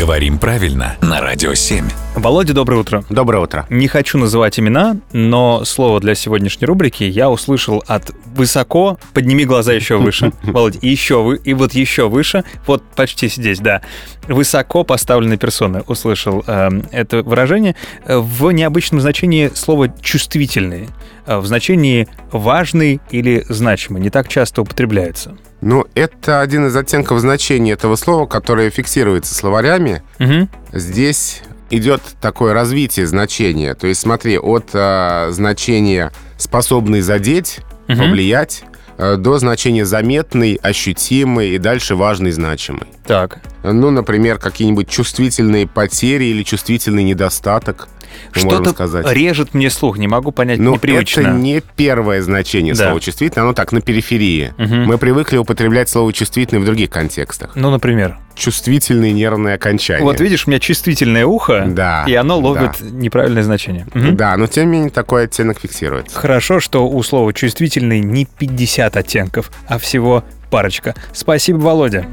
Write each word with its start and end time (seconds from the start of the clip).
Говорим 0.00 0.38
правильно 0.38 0.96
на 1.02 1.20
Радио 1.20 1.52
7. 1.52 1.86
Володя, 2.14 2.54
доброе 2.54 2.80
утро. 2.80 3.04
Доброе 3.10 3.42
утро. 3.42 3.66
Не 3.68 3.86
хочу 3.86 4.16
называть 4.16 4.58
имена, 4.58 4.96
но 5.12 5.62
слово 5.66 6.00
для 6.00 6.14
сегодняшней 6.14 6.66
рубрики 6.66 7.04
я 7.04 7.28
услышал 7.28 7.84
от 7.86 8.10
высоко, 8.34 8.98
подними 9.12 9.44
глаза 9.44 9.74
еще 9.74 9.98
выше, 9.98 10.32
Володя, 10.42 10.78
и 10.78 10.88
еще 10.88 11.22
вы, 11.22 11.36
и 11.36 11.52
вот 11.52 11.74
еще 11.74 12.08
выше, 12.08 12.44
вот 12.66 12.82
почти 12.96 13.28
здесь, 13.28 13.58
да, 13.58 13.82
высоко 14.26 14.84
поставленной 14.84 15.36
персоны 15.36 15.82
услышал 15.86 16.42
э, 16.46 16.70
это 16.92 17.22
выражение 17.22 17.76
в 18.06 18.50
необычном 18.52 19.02
значении 19.02 19.50
слова 19.54 19.92
чувствительный, 20.00 20.88
э, 21.26 21.36
в 21.36 21.46
значении 21.46 22.08
важный 22.32 23.00
или 23.10 23.44
значимый, 23.48 24.00
не 24.02 24.10
так 24.10 24.28
часто 24.28 24.62
употребляется. 24.62 25.36
Ну, 25.60 25.84
это 25.94 26.40
один 26.40 26.66
из 26.66 26.76
оттенков 26.76 27.20
значения 27.20 27.72
этого 27.72 27.96
слова, 27.96 28.26
которое 28.26 28.70
фиксируется 28.70 29.34
словарями. 29.34 30.02
Угу. 30.18 30.48
Здесь 30.72 31.42
идет 31.70 32.00
такое 32.20 32.52
развитие 32.54 33.06
значения. 33.06 33.74
То 33.74 33.86
есть, 33.86 34.00
смотри, 34.00 34.38
от 34.38 34.70
э, 34.72 35.28
значения 35.32 36.12
способный 36.38 37.00
задеть, 37.02 37.60
Мгм. 37.88 37.98
повлиять, 37.98 38.64
э, 38.98 39.16
до 39.16 39.38
значения 39.38 39.84
заметный, 39.84 40.54
ощутимый 40.62 41.50
и 41.50 41.58
дальше 41.58 41.94
важный, 41.94 42.30
значимый. 42.30 42.86
Так. 43.06 43.40
Ну, 43.62 43.90
например, 43.90 44.38
какие-нибудь 44.38 44.88
чувствительные 44.88 45.66
потери 45.66 46.24
или 46.24 46.42
чувствительный 46.42 47.02
недостаток, 47.04 47.88
Что-то 48.32 49.02
режет 49.12 49.54
мне 49.54 49.70
слух, 49.70 49.98
не 49.98 50.08
могу 50.08 50.32
понять, 50.32 50.58
Ну, 50.58 50.74
непривычно. 50.74 51.20
это 51.20 51.30
не 51.30 51.62
первое 51.76 52.22
значение 52.22 52.74
Да. 52.74 52.84
слова 52.86 53.00
чувствительный, 53.00 53.42
оно 53.44 53.52
так, 53.52 53.72
на 53.72 53.80
периферии. 53.80 54.52
Мгм. 54.56 54.84
Мы 54.84 54.98
привыкли 54.98 55.36
употреблять 55.36 55.88
слово 55.88 56.12
чувствительный 56.12 56.60
в 56.60 56.64
других 56.64 56.90
контекстах. 56.90 57.52
Ну, 57.54 57.70
например. 57.70 58.18
Чувствительные 58.34 59.12
нервные 59.12 59.54
окончания. 59.56 60.02
Вот 60.02 60.20
видишь, 60.20 60.46
у 60.46 60.50
меня 60.50 60.60
чувствительное 60.60 61.26
ухо, 61.26 61.64
Да, 61.66 62.04
и 62.06 62.14
оно 62.14 62.38
ловит 62.38 62.80
неправильное 62.80 63.42
значение. 63.42 63.86
Мгм. 63.92 64.16
Да, 64.16 64.36
но 64.36 64.46
тем 64.46 64.70
не 64.70 64.76
менее 64.78 64.90
такой 64.90 65.24
оттенок 65.24 65.60
фиксируется. 65.60 66.16
Хорошо, 66.18 66.60
что 66.60 66.88
у 66.88 67.02
слова 67.02 67.32
чувствительный 67.32 68.00
не 68.00 68.24
50 68.26 68.96
оттенков, 68.96 69.50
а 69.68 69.78
всего 69.78 70.24
парочка. 70.50 70.94
Спасибо, 71.12 71.58
Володя. 71.58 72.06